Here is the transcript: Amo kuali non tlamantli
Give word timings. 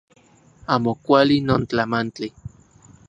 Amo 0.73 0.91
kuali 1.03 1.35
non 1.47 1.61
tlamantli 1.69 2.27